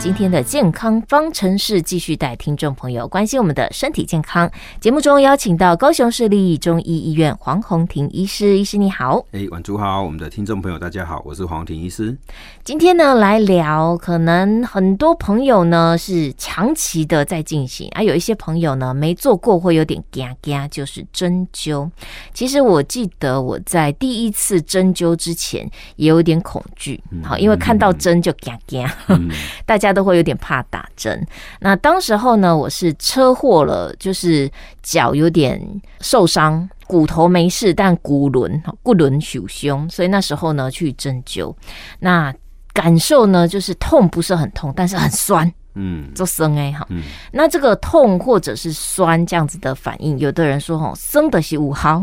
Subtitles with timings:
[0.00, 4.50] 今天的健康方程式继续带听众朋友关心我们的身体健康。
[4.80, 9.22] 节目中邀请到高雄市立中医医院黄宏庭医师，医师你好。
[9.32, 12.16] 哎，晚主好，我们的听众朋友大家好，我是黄宏庭医师。
[12.64, 21.90] 今天呢，来聊，可能很多朋友呢是长期的在进行，啊，有一些朋友呢没做过，会有点惊惊，就是针灸。
[22.32, 28.88] 其实我记得我在第一次针灸之前也有点恐惧，好，因为看到针就惊惊，
[29.66, 29.89] 大家。
[29.92, 31.26] 都会有点怕打针。
[31.60, 34.50] 那当时候呢，我是车祸了，就是
[34.82, 35.60] 脚有点
[36.00, 41.54] 受伤，骨头没事，但骨轮骨轮朽胸，所以那时候呢去针灸。
[41.98, 42.34] 那
[42.72, 46.86] 感受呢，就是痛不是很痛，但是很酸，嗯，就酸哎哈。
[47.32, 52.02] 那这个痛或者是酸这样子的反应，有的人说哦，生的是五号，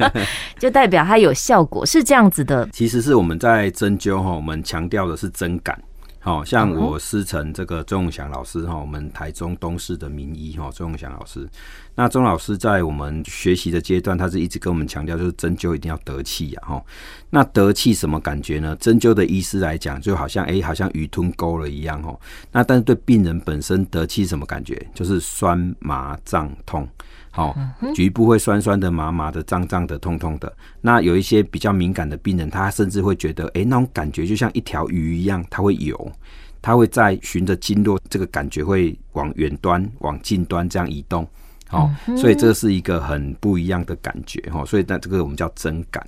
[0.60, 2.68] 就代表它有效果，是这样子的。
[2.72, 5.82] 其实是我们在针灸哈，我们强调的是针感。
[6.24, 11.48] 好像我师承这个钟永祥老师哈，我们台中东市的名医哈，钟永祥老师。
[11.96, 16.80] 那钟老师在我们学习的阶段，他是一直跟我们强调，就是针灸一定要得气呀哈。
[17.28, 18.76] 那得气什么感觉呢？
[18.76, 22.16] 针灸的医师来讲，就好像哎，好像鱼吞钩了一样哈。
[22.52, 24.80] 那但是对病人本身得气什么感觉？
[24.94, 26.88] 就是酸麻胀痛。
[27.34, 27.56] 好，
[27.94, 30.54] 局部会酸酸的、麻麻的、胀胀的、痛痛的。
[30.82, 36.12] 那有一些比较敏感的病人，他甚至会觉得，哎，那种感觉就像一条鱼一样，它会游，
[36.60, 41.26] 它会在循着经络，这个感觉会往远端、往近端这样移动。
[41.72, 46.06] 哦，所以这是一个很不一样的感觉哈，所以那这个我们叫针感。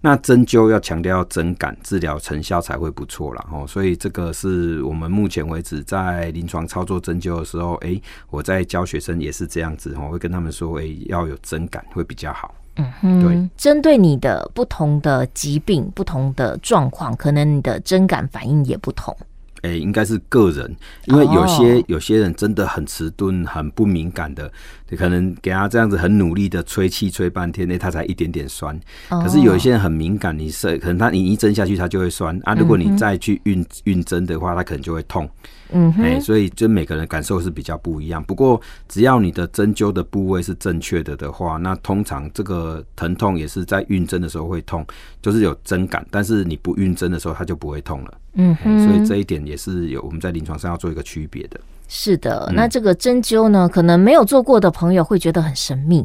[0.00, 3.46] 那针灸要强调要针感，治疗成效才会不错啦。
[3.50, 3.64] 哦。
[3.66, 7.98] 所以这个是我们目前为止在临床操作针灸的时候，哎，
[8.28, 12.54] 我在教学生也是这样子哈，会跟他们说，哎，要有针感会比较好。
[12.76, 19.16] 嗯哼，对，针对你的不同的疾病、不同的状况，可能你的针感反应也不同。
[19.64, 21.84] 哎、欸，应该是个人，因为有些、oh.
[21.88, 24.52] 有些人真的很迟钝、很不敏感的，
[24.98, 28.78] 可能给他这样子很努力的吹气吹半天，那他才一点点酸。
[29.08, 29.22] Oh.
[29.22, 35.26] 可是有一些人很敏感，你是可能他你一针下去他就会酸啊，如果你再去运运针的话，他可能就会痛。
[35.70, 38.22] 嗯，哎，所以就每个人感受是比较不一样。
[38.22, 44.86] 不过只要你的针灸的部位是正确的的话，那通常这个疼痛也是在运针的时候会痛，
[45.22, 46.06] 就是有针感。
[46.10, 48.14] 但是你不运针的时候，它就不会痛了。
[48.34, 48.56] 嗯，
[48.86, 51.60] 所以这一点也是有我们在临床上要做一个区别的。
[51.86, 56.04] 是的，那这个针灸呢，可能没有做过的朋友会觉得很神秘，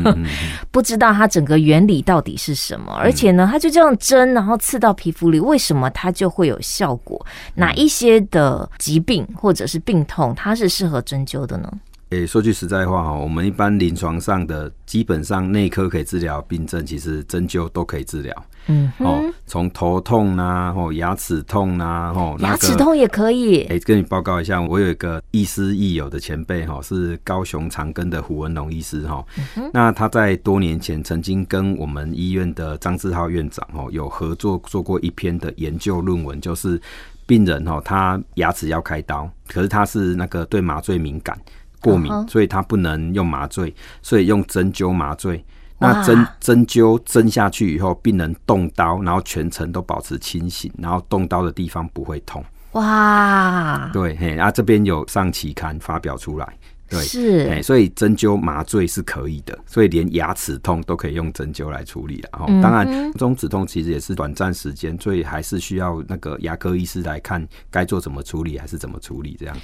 [0.70, 2.92] 不知道它整个原理到底是什么。
[2.92, 7.24] 而且呢，它就这样针，然后刺到皮肤里，为什么它就会有效果？
[7.54, 11.72] 哪一些的疾病或者是病痛，它是适合针灸的呢？
[12.10, 18.46] 诶、欸，说句实在话哈，我们一般临床上的基本上内科可以治疗病症，其实针灸都可以治疗。
[18.68, 23.62] 嗯，哦，从头痛啊，哦，牙齿痛啊，哦，牙齿痛也可以。
[23.64, 29.24] 诶、欸，跟你报告一下，我有一个亦师亦友的前辈哈，是高雄长庚的胡文龙医师哈。
[29.72, 36.80] 那他在多年前曾经跟我们医院的张志浩院长哦有合作做过一篇的研究论文，就是
[37.26, 41.36] 病人哦，他牙齿要开刀，可是他是那个对麻醉敏感。
[41.80, 45.44] 过敏，所以他不能用麻醉，所以用针灸麻醉。
[45.78, 52.42] 那针针灸针下去以后，病人动刀，然后全程都保持清醒，然后动刀的地方不会痛。
[52.72, 56.46] 哇，对，嘿，啊，这边有上期刊发表出来。
[56.88, 62.28] 对，是，哎，所以针灸麻醉是可以的，所以连牙齿痛都可以用针灸来处理了。
[62.32, 69.56] 哈，当然，这种止痛其实也是短暂时间，所以还是需要那个牙科医师来看该做怎么处理，还是怎么处理这样。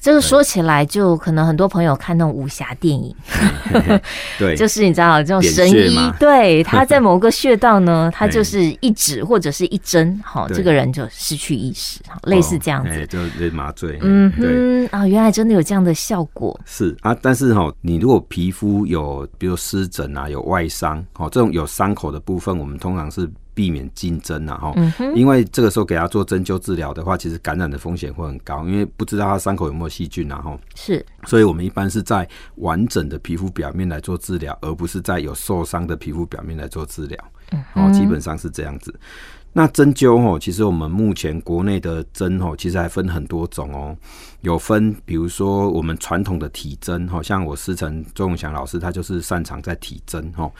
[0.00, 3.14] 这个说起来，就可能很多朋友看那种武侠电影，
[4.38, 13.18] 对， 就是你知道这种神医，对，他在某个穴道呢，他就 是一指或者是一针，好，这个人就失去意识，类似这样子，就
[13.54, 13.98] 麻醉。
[14.00, 16.58] 嗯哼，啊，原来真的有这样的效果。
[16.70, 23.28] 是啊，但是哈，你如果皮肤有，比如湿疹啊，有外伤，哦，这种有伤口的部分，我们通常是。
[23.52, 24.72] 避免进针呐，哈，
[25.14, 37.18] 因为这个时候给他做针灸治疗的话，其实感染的风险会很高，因为不知道他伤口有没有细菌，然后是，所以我们一般是在完整的皮肤表面来做治疗，而不是在有受伤的皮肤表面来做治疗，
[37.50, 38.94] 嗯哦，基本上是这样子。
[39.52, 43.96] 那针灸哦，其实我们目前国内的针哦，其实还分很多种哦，
[44.42, 50.50] 有分，比如说我们传统的体针，好像我师承周永祥老师，他就是擅长在体针哦。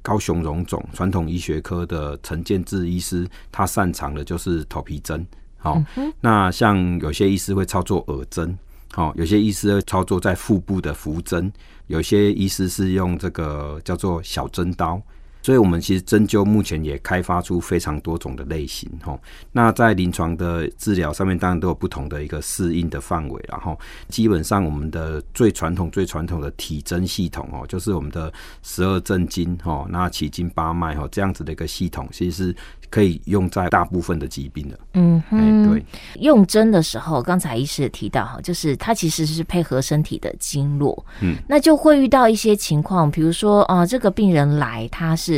[0.00, 5.26] 高雄荣总传统医学科的陈建志医师，他擅长的就是头皮针。
[5.58, 5.82] 好，
[6.20, 8.56] 那像有些医师会操作耳针，
[8.92, 11.52] 好，有些医师会操作在腹部的浮针，
[11.88, 15.02] 有些医师是用这个叫做小针刀。
[15.48, 19.18] 所以我们其实针灸目前也开发出非常多种的类型哈。
[19.50, 23.80] 那在临床的治疗上面，当然都有不同的一个适应的范围，然后
[24.10, 28.30] 基本上我们的最传统、最传统的体针系统哦，就是我们的
[28.62, 32.56] 十二正经哈，那七经八脉哈这样子的一个系统，其实是。
[32.90, 34.80] 可以用在大部分的疾病的。
[34.94, 35.84] 嗯哼，对，
[36.20, 41.04] 用针的时候，刚才医师也提到哈，就是它其实是配合身体的经络。
[41.20, 45.37] 嗯，那就会遇到一些情况，比如说啊，这个病人来，他是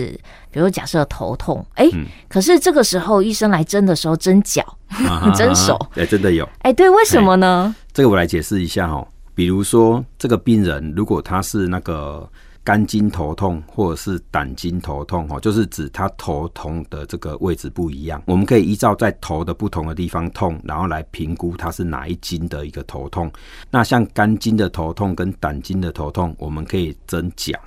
[0.50, 4.64] 比如假设头痛，哎、欸，可是这个时候医生来针的时候针脚、
[5.34, 7.74] 针手，哎，真的有，哎，对，为什么呢？
[7.92, 12.28] 这个我来解释一下哈，比如说这个病人如果他是那个。
[12.62, 18.22] 肝经头痛或者是胆经头痛，哦，就是指他头痛的这个位置不一样。
[18.26, 23.32] 我们可以依照在头的不同的地方痛，然后来评估他是哪一经的一个头痛。
[23.70, 27.58] 那像肝经的头痛跟胆经的头痛，我们可以针脚，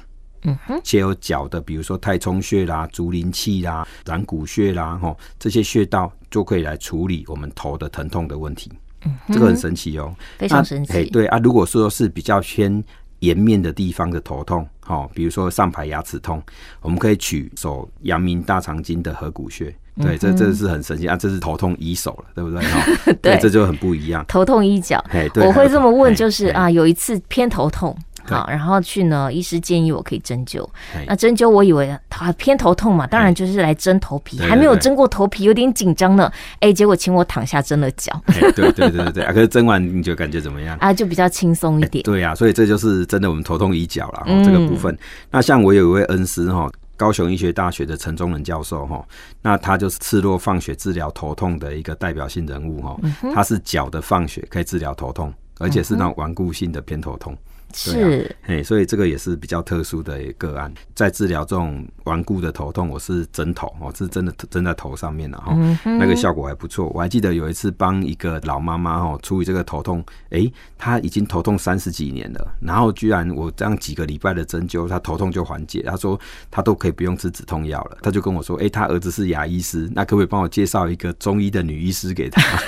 [0.44, 8.72] 嗯哼，且有脚的，比如说太冲穴啦、足临泣啦、软骨穴啦，哈，这些穴道就可以来处理我们头的疼痛的问题。
[9.06, 11.10] 嗯，这个很神奇哦，非常神奇。
[11.10, 12.84] 对啊，如果说是比较偏
[13.20, 14.68] 颜面的地方的头痛。
[14.86, 16.44] 好，比如说上排牙齿痛，
[16.82, 19.74] 我们可以取手阳明大肠经的合谷穴。
[20.02, 21.16] 对，这这是很神奇啊！
[21.16, 22.50] 这是头痛医手了，对不
[23.06, 23.14] 对？
[23.22, 24.26] 对，这就很不一样。
[24.28, 25.02] 头痛医脚，
[25.36, 27.96] 我会这么问，就是啊，有一次偏头痛。
[28.26, 30.68] 好，然后去呢，医师建议我可以针灸。
[31.08, 36.32] 那针灸，我以为他偏头痛嘛，当然就是来针头皮，还没有针过头皮，有点紧张呢。
[36.60, 38.12] 哎，结果请我躺下针了脚。
[38.28, 39.34] 对对对对对啊！
[39.34, 40.94] 可是针完你就感觉怎么样啊？
[40.94, 42.04] 就比较轻松一点。
[42.04, 44.98] 对呀，所以这就是真的我们头痛医脚了这个部分。
[45.30, 49.04] 那像我有一位恩师哈，高雄医学大学的陈忠仁教授哈，
[49.42, 52.98] 那他就是赤络放血治疗头痛的一个代表性人物哈。
[53.34, 57.36] 他是脚的放血可以治疗头痛，而且是那种顽固性的偏头痛。
[57.74, 66.88] 是，嘿，所以这个也是比较特殊的一个个案，在治疗这种顽固的头痛，我是针头哦，是真的针在头上面的哈，那个效果还不错。
[66.94, 75.82] 我还记得有一次帮一个老妈妈哦处理这个头痛，哎，她已经头痛三十几年了，然后居然我这样几个礼拜的针灸，她头痛就缓解。
[75.84, 76.20] 她说
[76.52, 82.42] 她都可以不用吃止痛药了，她就跟我说，哎，她儿子是牙医师，那可不可以帮我介绍一个中医的女医师给她？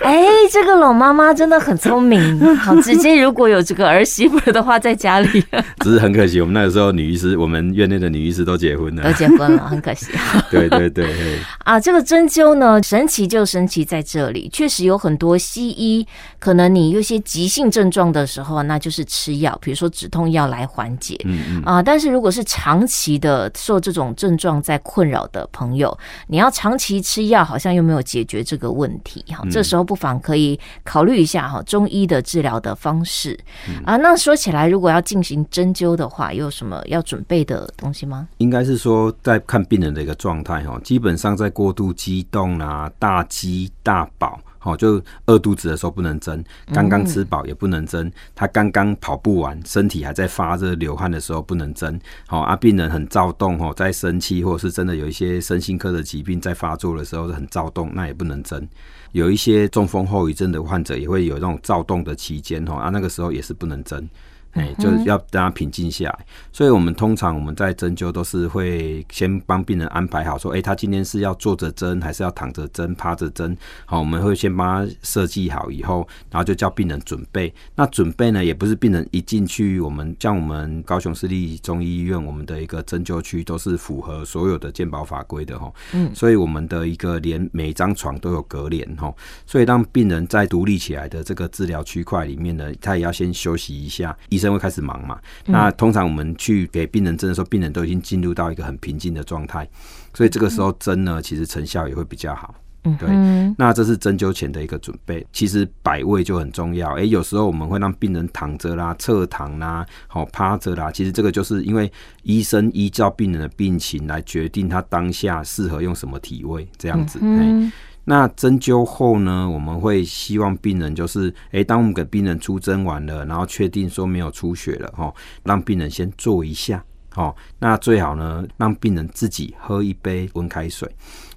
[0.04, 3.20] 哎，这个老妈妈真的很聪明， 好直接。
[3.20, 5.44] 如果有这个儿媳妇的话，在家里，
[5.84, 10.06] 只是很可惜，我们那个时候女医师，我们院内的女医师都结婚了，都结婚了，很可惜。
[10.50, 16.06] 对对对，啊，这个针灸呢，神奇就神奇在这里，确实有很多西医，
[16.38, 21.20] 可能你有些急性症状的时候，那就是吃药，比如说止痛药来缓解。
[21.24, 29.22] 嗯嗯啊，但是如果是长期的受这种症状在困扰的朋友，你要长期吃药，好像又没有解决这个问题。
[29.28, 29.89] 哈，这时候。
[29.90, 33.36] 不妨可以考虑一下哈，中医的治疗的方式
[33.84, 33.96] 啊。
[33.96, 38.28] 那说起来，如果要进行针灸的话，有什么要准备的东西吗？
[38.38, 44.38] 应该是说，在看病人的一个状态哈，基本上在过度激动啊、大饥大饱。
[44.62, 51.98] 好，就饿肚子的时候不能蒸，刚刚吃饱也不能针，他刚刚跑步完，身体还在发热流汗的时候不能蒸。
[52.26, 58.68] 好啊，病人很躁动哦，在生气或者是真的有一些身心科的疾病在发作的时候是很躁动，那也不能针。
[59.12, 64.08] 有一些中风后遗症的患者也会有那种躁动的期间哈，啊，那个时候也是不能针。
[64.52, 73.56] 哎，就是要让他平静下来，所以我们通常我们在针灸都是会先帮病人安排好，说，哎，他今天是要坐着针，还是要躺着针、趴着针？
[73.86, 77.52] 好，我们会先帮他设计好以后，然后就叫病人准备。
[77.76, 85.72] 那准备呢，也不是病人一进去，我们像我们高雄市立中医医院，我们的一个针灸区都是符合所有的健保法规的哈。
[85.92, 89.14] 嗯，所以我们的一个连每张床都有隔帘哈，
[89.46, 94.16] 所以当病人在独立起来的这个治疗区块里面呢，他也要先休息一下。
[94.28, 95.20] 医生会开始忙嘛？
[95.44, 99.68] 那通常我们去给病人针的时候，病人都已经进入到一个很平静的状态，
[100.14, 102.52] 所以这个时候针呢，其实成效也会比较好。
[102.98, 103.10] 对，
[103.58, 105.26] 那这是针灸前的一个准备。
[105.34, 106.94] 其实摆位就很重要。
[106.94, 110.90] 诶，有时候我们会让病人躺着啦、侧躺啦、好趴着啦。
[110.90, 111.92] 其实这个就是因为
[112.22, 117.18] 医生依照病人的病情来决定他当下适合用什么体位，这样子。
[117.20, 117.70] 嗯
[118.10, 125.14] 那针灸后呢，我们会希望病人就是，诶，当我们给病人出针完了，然后确定说没有出血了，哈，
[125.44, 130.90] 让病人先坐一下，哦，那最好呢，让病人自己喝一杯温开水，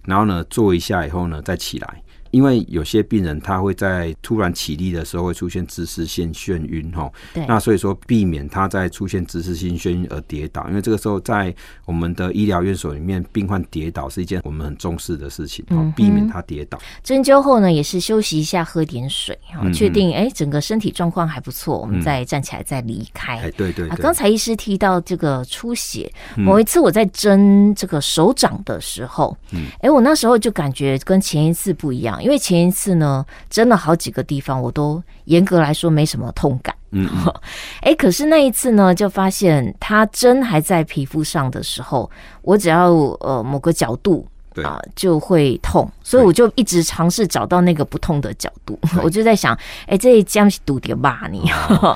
[0.06, 2.02] 然后呢，坐一下以后呢，再起来，
[2.33, 7.09] 因为有些病人他会在突然起立的时候会出现姿势性眩晕哈，
[7.47, 11.53] 那所以说避免他在出现姿势性眩晕而跌倒，因为这个时候在
[11.85, 16.79] 我们的医疗院所里面，病患跌倒是一件我们很重视的事情，哦，避免他跌倒。
[17.03, 23.37] 针灸后呢，也是休息一下，喝点水，哈，确定哎整个身体状况还不错，我们再站起来再离开。
[23.37, 23.87] 哎，对对。
[23.89, 37.08] 啊，刚才医师提到这个出血，某一次我在针这个手掌的时候，嗯，哎，我那时候就感觉跟前一次不一样，因为前一次呢，针的好几个地方，我都严格来说没什么痛感，嗯，
[37.84, 42.10] 哎，可是那一次呢，就发现它针还在皮肤上的时候，
[42.42, 44.25] 我只要呃某个角度。
[44.62, 48.77] 啊，就会痛，所以我就一直尝试找到那个不痛的角度。
[49.01, 49.55] 我就在想，
[49.86, 51.50] 哎、欸，这一将是堵点吧你。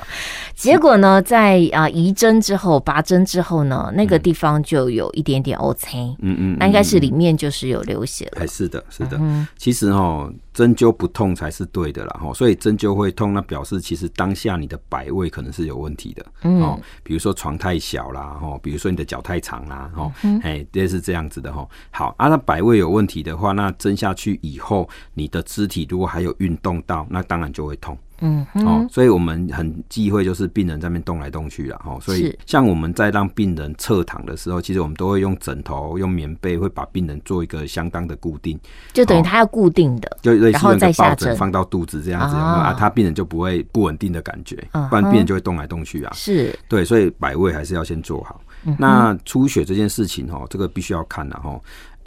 [0.56, 6.16] 结果呢，在啊移针之后，拔针之后呢，那个地方就有一点点 OK。
[6.20, 8.42] 嗯嗯，那应该是里面就是有流血了。
[8.42, 9.16] 哎，是的，是的。
[9.20, 12.20] 嗯、其实哈，针灸不痛才是对的啦。
[12.20, 16.26] 哈，所以针灸会痛，那表示其实当下你的摆位可能是有问题的。
[16.50, 20.12] 哦，比如说床太小啦，哈，比如说你的脚太长啦，哈，
[20.42, 21.64] 哎，这是这样子的哈。
[21.92, 27.96] 好啊，那摆位有问题的话，那针下去以后，你的肢体如果还有运动到，那当然就会痛。
[28.20, 38.58] 嗯，哦，所以我们很忌讳就是病人在那边动来动去了，哦，所以像我们在让病人侧躺的时候，其实我们都会用枕头、用棉被，会把病人做一个相当的固定，
[38.92, 44.56] 就等于他要固定的，就类似用个抱枕放到肚子这样子，啊，他病人就不会不稳定的感觉，
[44.90, 46.12] 不然病人就会动来动去啊。
[46.14, 48.40] 是，对，所以摆位还是要先做好。
[48.76, 51.58] 那出血这件事情，哦，这个必须要看的，哈。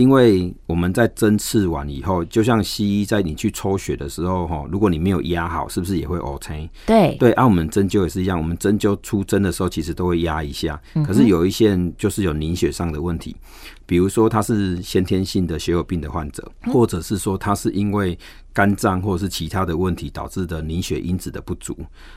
[0.02, 6.70] 因为我们在针刺完以后，就像西医在你去抽血的时候，哈，如果你没有压好，是不是也会 O K？？
[6.88, 10.82] 对对，按、啊、我们针灸也是一样，我们针灸出针的时候，其实都会压一下。
[11.06, 13.36] 可是有一些人就是有凝血上的问题，
[13.86, 18.18] 比如说他是先天性的血友病的患者，或者是说他是因为。
[18.54, 21.74] 肝脏或者是其他的问题导致的凝血因子的不足，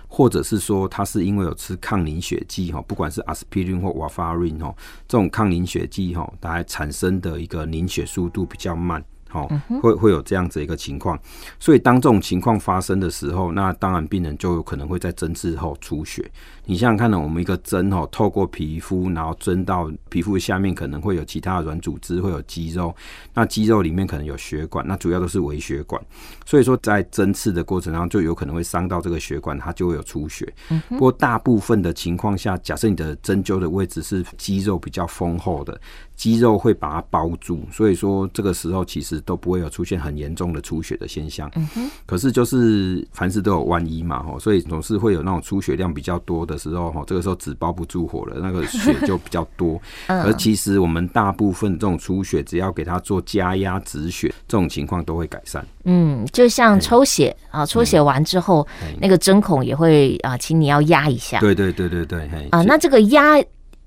[0.08, 4.74] 或者是说他是因为有吃抗凝血剂哈，不管是阿司匹林或瓦法林哈，
[5.06, 9.04] 这种抗凝血剂哈，它还产生的一个凝血速度比较慢。
[9.32, 9.48] 哦，
[9.82, 11.18] 会会有这样子一个情况，
[11.58, 16.30] 所以当这种情况发生的时候，那当然病人就有可能会在针刺后出血。
[16.66, 22.94] 你想想看呢，我们一个针哦，透过皮肤，然后针到皮肤下面，可能会有其他的软组织，会有肌肉，
[23.34, 26.00] 那肌肉里面可能有血管，那主要都是微血管。
[26.46, 30.50] 所以说，在针刺的过程当中，就有可能会伤到这个血管，它就会有出血。
[30.90, 35.78] 不过大部分的情况下，假设你的针灸的位置是肌肉比较丰厚的。
[36.16, 41.50] 肌肉会把它包住，所以说这个时候其实都不会有出现很严重的出血的现象。
[41.56, 41.90] 嗯哼。
[42.06, 49.80] 可是就是凡事都有万一嘛，吼，所以总是会有那种出血量比较多的时候，吼，这个时候纸包不住火了，那个血就比较多。
[50.06, 55.66] 而其实我们大部分这种出血，只要给它做加压止血，这种情况都会改善。
[55.84, 58.66] 嗯，就像抽血啊，抽血完之后，
[59.00, 61.40] 那个针孔也会啊，请你要压一下。
[61.40, 62.28] 对对对对对。
[62.50, 63.36] 啊，那这个压。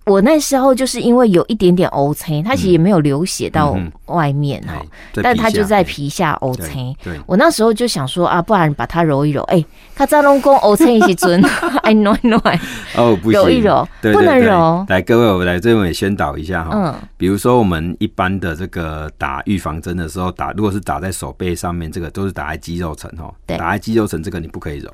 [0.07, 4.81] 我那时候就是因为有一点点乌青，它其实也没有流血到外面哈，
[5.21, 6.95] 但他就在皮下乌青。
[7.25, 9.41] 我那时候就想说啊，不然把它揉一揉。
[9.43, 9.63] 哎，
[9.95, 11.43] 他在龙宫乌青一起尊，
[11.83, 12.39] 哎，no no，
[12.95, 14.85] 哦，不，揉一揉，不能揉。
[14.87, 16.71] 来，各位，我来这边也宣导一下哈。
[16.73, 23.29] 嗯，比如说我们一般的这个打预防针的时候，打如果是打在手背上面，这个都是打在肌肉层哈。
[23.45, 24.89] 对，打在肌肉层这个你不可以揉。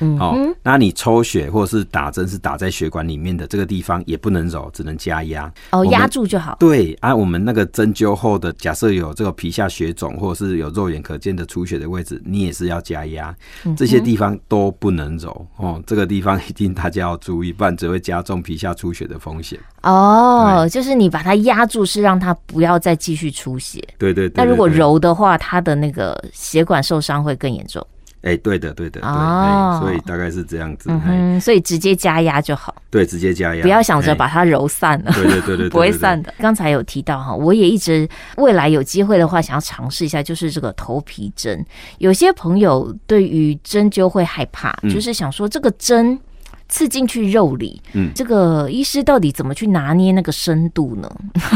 [0.00, 5.52] 嗯，好，那你抽血或者是打针是打在血管里面的这个地方也不能揉，只能加压。
[5.70, 6.56] 哦，压住就好。
[6.58, 13.34] 对啊，我们那个针灸后的，假设有这个皮下血肿或者是有肉眼可见的出血的位置，你也是要加压。
[13.76, 19.58] 这些地方都不能揉哦，这个地方一定大家要注意，不然只会加重皮下出血的风险。
[19.82, 23.82] 哦，就是你把它压住，是让它不要再继续出血。
[23.98, 24.44] 对对对。
[24.44, 27.86] 那如果揉的话，它的那个血管受伤会更严重。
[28.24, 36.32] 哎、欸，对的，对的，对，哦、所以大概是这样子，嗯，所以直接加压就好，对，直接加压，不要想着把它揉散了，对对对对，不会散的。
[36.38, 41.64] 刚才有提到哈，我也一直未来有机会的话，想要尝试一下，就是这个头皮针。
[41.98, 46.18] 有些朋友对于针灸会害怕，就是想说这个针。
[46.68, 51.10] 刺进去肉里，嗯，这个医师到底怎么去拿捏那个深度呢？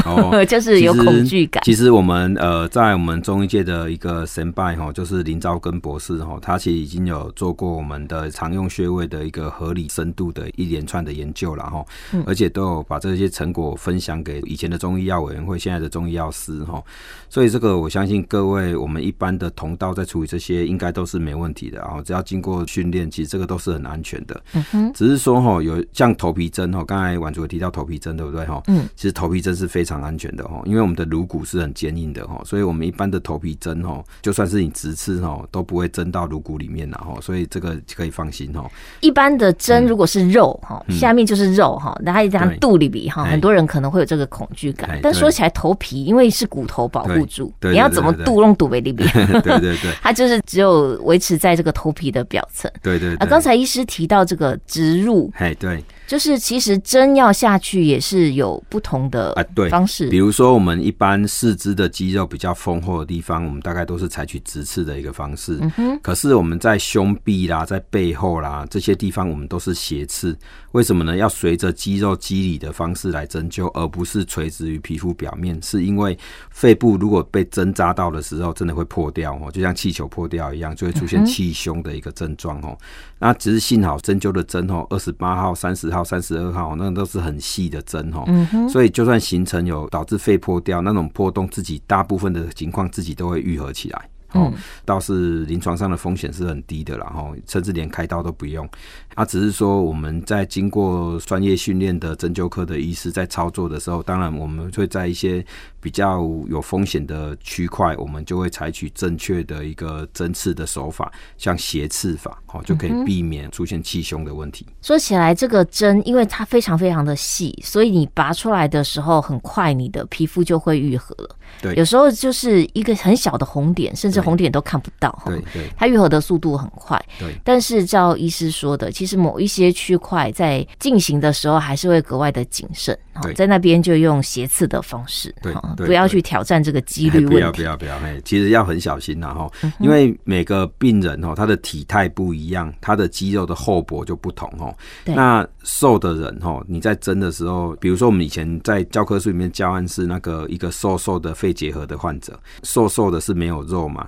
[0.04, 1.62] 哦， 就是有恐惧感。
[1.64, 11.84] 其实我们呃，在我们中医界的一个神拜哈，就是林昭根博士哈，他其实已经有做过我们的常用穴位的一个合理深度的一连串的研究了哈，
[12.26, 16.82] 而且都有把这些成果分享给以前的中医药委员会、现在的中医药师哈。
[17.30, 24.40] 所以这个我相信各位我们一般的同道在处理这些应该都是没问题的然后，只要经过训练，其实这个都是很安全的。
[24.54, 28.62] 嗯哼，只只是说哈，有像头皮针哈，刚才婉竹有提到头皮针，对不对哈？
[28.66, 38.70] 嗯，其实头皮针是非常安全的哈，因为我们的颅骨是很坚硬的哈，所以我们一般的头皮针哈，就算是你直刺哈，都不会针到颅骨里面的哈，所以这个可以放心哈。
[39.00, 45.00] 一般的针如果是肉哈，嗯、下面就是肉哈，然后一张肚里边哈，很多人可能会有这个恐惧感。
[45.02, 49.08] 但说起来，头皮因为是骨头保护住，你要怎么肚弄肚背里边？
[49.14, 52.70] 对对对， 它就是只有维持在这个头皮的表层。
[52.82, 53.16] 对对，對。
[53.16, 55.84] 啊，刚才医师提到这个植入，哎对。
[56.08, 60.08] 就是其实针要下去也是有不同的啊，对方式。
[60.08, 65.58] 比如说我们一般四肢的肌肉比较丰厚的地方，我们大概都是采取直刺的一个方式。
[65.60, 66.00] 嗯哼。
[66.02, 70.34] 可是我们在胸壁啦，在背后啦这些地方，我们都是斜刺。
[70.72, 71.14] 为什么呢？
[71.14, 75.60] 要随着肌肉肌理的方式来针灸，而不是垂直于皮肤表面。
[75.62, 82.74] 是因为肺部如果被针扎到的时候，真的会破掉哦，就像气球破掉一样，就会出现气胸的一个症状哦。
[83.18, 85.97] 那只是幸好针灸的针哦，二十八号、三十号。
[86.02, 88.24] 三十二号，那都是很细的针哈，
[88.68, 94.08] 所以就算形成有导致肺破掉那种破洞，自己大部分的情况自己都会愈合起来。
[94.32, 94.52] 哦，
[94.84, 98.68] 倒是临床上的风险是很低的啦，哈，甚至连开刀都不用。
[99.14, 105.44] 啊只是说我们在经过专业训练的针灸科的医师在操作的时候，当然我们会在一些
[105.80, 114.64] 比较有风险的区块，我们就会采取正确的一个针刺的手法，像斜刺法，哦，就可以避免出现气胸的问题。
[114.82, 121.36] 说起来，这个针因为它非常非常的细，所以你拔出来的时候，很快你的皮肤就会愈合了。
[121.60, 125.24] 对，有时候就是一个很小的红点，甚至红点都看不到哈。
[125.26, 127.00] 对对，它愈合的速度很快。
[127.18, 132.98] 对，但是照医师说的，其实某一些区块在进行的时候，还是会格外的谨慎。
[133.22, 135.34] 对，在那边就用斜刺的方式。
[135.42, 135.52] 对，
[135.84, 137.34] 不要去挑战这个几率 问题。
[137.34, 144.72] 不要不要不要，哎，其实要很小心呐哈，因为每个病人哦，他的体态不一样，他的肌肉的厚薄就不同哦。
[145.04, 154.07] 那瘦的人哦，你在针的时候，比如说我们以前在教科书里面教案是那个一个瘦瘦的肺结核的患者，瘦瘦的是没有肉嘛。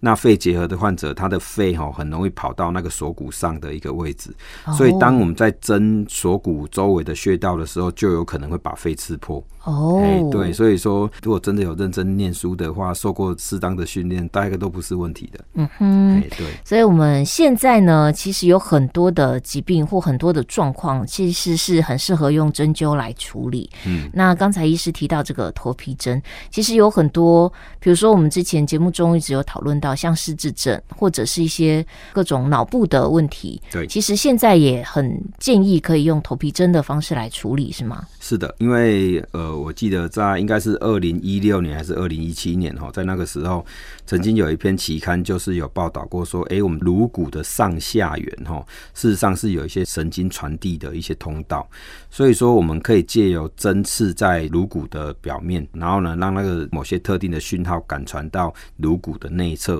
[0.00, 4.34] 那肺结核的患者，他的肺吼很容易跑到那个锁骨上的一个位置，
[4.76, 9.44] 所以当我们在针锁骨周围的穴道的时候，就有可能会把肺刺破。
[9.64, 15.44] 哦，哎，对，所以说如果真的有认真念书的话，受过适当的训练，大概都不是问题的。
[15.52, 16.46] 嗯哼，对。
[16.64, 23.68] 所以我们现在呢，其实有很多的疾病或很多的状况，其实是很适合用针灸来处理。
[23.86, 29.89] 嗯，那刚才医师提到这个头皮针，其实有很多，比如说我们之前节目中一直有讨论到。
[29.90, 38.06] 好像失智症或者是一些各种脑部的问题，对，其实现在也很建议可以用头皮针的方式来处理，是吗？
[38.20, 43.66] 是的，因为呃，我记得在应该是二零一六年还是二零一七年哈，在那个时候
[44.06, 51.68] 曾经有一篇期刊就是有报道过说，哎，我们颅骨的上下缘哈，事实上是有一些神经传递的一些通道，
[52.10, 59.79] 所以说我们可以借由针刺在颅骨的表面，然后呢，让那个某些特定的讯号感传到颅骨的内侧。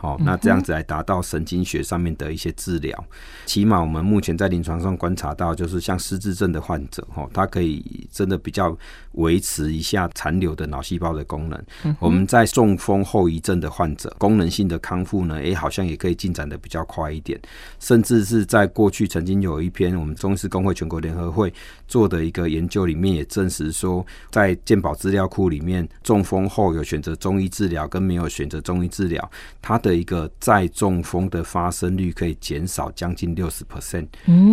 [0.00, 3.04] 哦，那这样子来达到神经学上面的一些治疗，
[3.46, 8.76] 起码我们目前在临床上观察到，就是像失智症的患者，哦，他可以真的比较
[9.12, 11.64] 维持一下残留的脑细胞的功能。
[11.98, 17.40] 我们在中风后遗症的患者，功能性的康复呢，诶，好像也可以进展的比较快一点，
[17.80, 21.50] 甚至是在过去曾经有一篇我们中医师工会全国联合会
[21.88, 29.30] 做的一个研究里面也证实说，在健保资料库里面，中风后有选择中医治疗跟没有选择中医治疗，
[29.62, 34.06] 它的一个再中风的发生率可以减少将近六十 percent，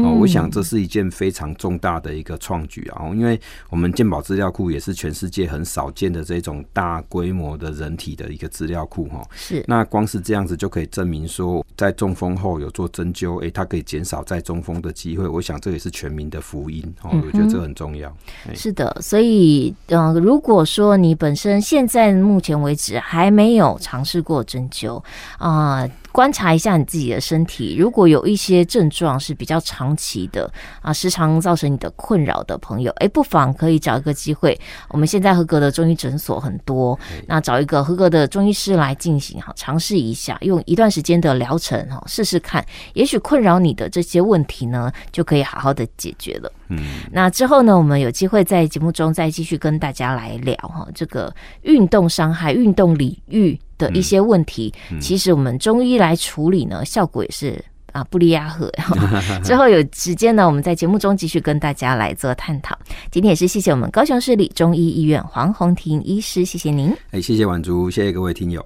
[0.03, 18.09] 哦，我想这是一件非常重大的一个创举啊，因为我们健保资料库也是全世界很少见的这种大规模的人体的一个资料库哈，是，那光是这样子就可以证明说，在中风后有做针灸，诶、欸，它可以减少再中风的机会，我想这也是全民的福音哦，我觉得这很重要。
[18.47, 25.01] 嗯、是的，所以嗯、呃，如果说你本身现在目前为止还没有尝试过针灸。
[25.39, 34.59] 啊，观察一下你自己的身体，如果有一些症状是比较长期的啊，时常造成你的困扰的朋友，哎，不妨可以找一个机会。
[34.89, 36.97] 我们现在合格的中医诊所很多，
[37.27, 46.51] 那找一个合格的中医师来进行哈，尝试一下，用一段时间的疗程哈，试试看，也许困扰你的这些问题呢，就可以好好的解决了。
[46.69, 46.79] 嗯，
[47.11, 58.71] 那之后呢，我们有机会在节目中再继续跟大家来聊哈，这个运动伤害、运动领域的一些问题，嗯嗯、其实我们中医来处理呢，效果也是啊不离啊合。
[59.43, 62.77] 之后有时间呢，我们在节目中继续跟大家来做探讨。
[63.09, 66.95] 今天也是谢谢我们高雄市立中医医院黄宏婷医师，谢谢您。
[67.11, 68.65] 哎，谢谢婉竹，谢谢各位听友。